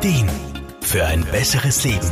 [0.00, 0.28] Ideen
[0.80, 2.08] für ein besseres Leben.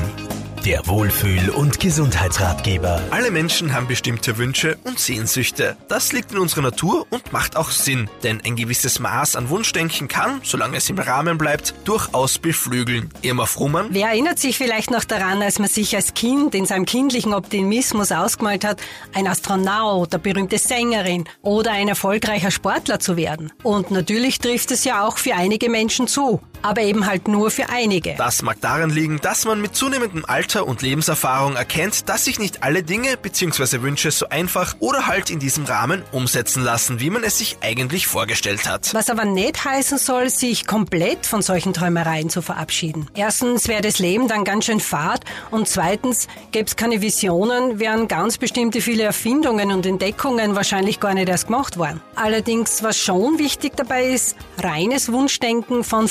[0.65, 3.01] Der Wohlfühl- und Gesundheitsratgeber.
[3.12, 5.77] Alle Menschen haben bestimmte Wünsche und Sehnsüchte.
[5.87, 10.09] Das liegt in unserer Natur und macht auch Sinn, denn ein gewisses Maß an Wunschdenken
[10.09, 13.11] kann, solange es im Rahmen bleibt, durchaus beflügeln.
[13.22, 13.87] Irma Frumann?
[13.91, 18.11] Wer erinnert sich vielleicht noch daran, als man sich als Kind in seinem kindlichen Optimismus
[18.11, 18.80] ausgemalt hat,
[19.14, 23.53] ein Astronaut, eine berühmte Sängerin oder ein erfolgreicher Sportler zu werden?
[23.62, 27.69] Und natürlich trifft es ja auch für einige Menschen zu, aber eben halt nur für
[27.69, 28.14] einige.
[28.17, 32.62] Das mag daran liegen, dass man mit zunehmendem Alter und Lebenserfahrung erkennt, dass sich nicht
[32.62, 33.83] alle Dinge bzw.
[33.83, 38.07] Wünsche so einfach oder halt in diesem Rahmen umsetzen lassen, wie man es sich eigentlich
[38.07, 38.93] vorgestellt hat.
[38.95, 43.09] Was aber nicht heißen soll, sich komplett von solchen Träumereien zu verabschieden.
[43.15, 48.09] Erstens wäre das Leben dann ganz schön fad und zweitens gäbe es keine Visionen, wären
[48.09, 52.01] ganz bestimmte viele Erfindungen und Entdeckungen wahrscheinlich gar nicht erst gemacht worden.
[52.15, 56.09] Allerdings, was schon wichtig dabei ist, reines Wunschdenken von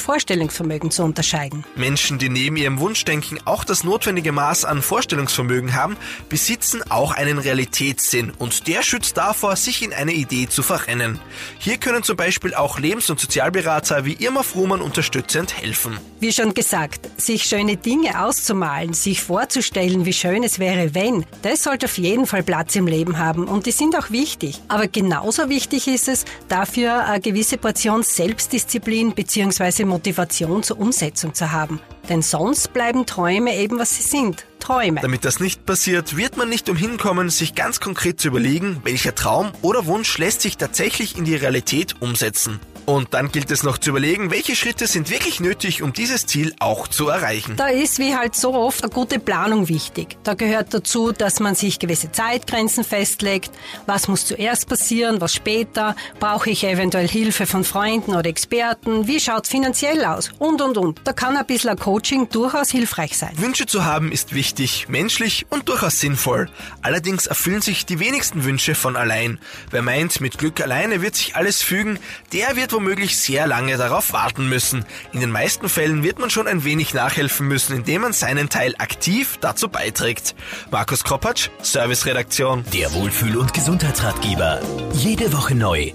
[0.49, 1.63] Vorstellungsvermögen zu unterscheiden.
[1.75, 5.97] Menschen, die neben ihrem Wunschdenken auch das notwendige Maß an Vorstellungsvermögen haben,
[6.29, 11.19] besitzen auch einen Realitätssinn und der schützt davor, sich in eine Idee zu verrennen.
[11.59, 15.97] Hier können zum Beispiel auch Lebens- und Sozialberater wie Irma Fruhmann unterstützend helfen.
[16.19, 21.63] Wie schon gesagt, sich schöne Dinge auszumalen, sich vorzustellen, wie schön es wäre, wenn, das
[21.63, 24.61] sollte auf jeden Fall Platz im Leben haben und die sind auch wichtig.
[24.67, 29.85] Aber genauso wichtig ist es, dafür eine gewisse Portion Selbstdisziplin bzw.
[29.85, 31.79] Motivation zur Umsetzung zu haben.
[32.09, 34.45] Denn sonst bleiben Träume eben, was sie sind.
[34.59, 34.99] Träume.
[35.01, 39.13] Damit das nicht passiert, wird man nicht umhin kommen, sich ganz konkret zu überlegen, welcher
[39.13, 42.59] Traum oder Wunsch lässt sich tatsächlich in die Realität umsetzen.
[42.85, 46.53] Und dann gilt es noch zu überlegen, welche Schritte sind wirklich nötig, um dieses Ziel
[46.59, 47.55] auch zu erreichen.
[47.55, 50.17] Da ist wie halt so oft eine gute Planung wichtig.
[50.23, 53.51] Da gehört dazu, dass man sich gewisse Zeitgrenzen festlegt.
[53.87, 55.95] Was muss zuerst passieren, was später?
[56.19, 59.07] Brauche ich eventuell Hilfe von Freunden oder Experten?
[59.07, 60.29] Wie schaut es finanziell aus?
[60.37, 61.01] Und, und, und.
[61.05, 63.31] Da kann ein bisschen Coaching durchaus hilfreich sein.
[63.37, 66.49] Wünsche zu haben ist wichtig, menschlich und durchaus sinnvoll.
[66.83, 69.39] Allerdings erfüllen sich die wenigsten Wünsche von allein.
[69.71, 71.97] Wer meint, mit Glück alleine wird sich alles fügen,
[72.31, 74.85] der wird womöglich sehr lange darauf warten müssen.
[75.13, 78.75] In den meisten Fällen wird man schon ein wenig nachhelfen müssen, indem man seinen Teil
[78.77, 80.35] aktiv dazu beiträgt.
[80.71, 82.65] Markus Kropatsch, Serviceredaktion.
[82.73, 84.61] Der Wohlfühl- und Gesundheitsratgeber.
[84.93, 85.93] Jede Woche neu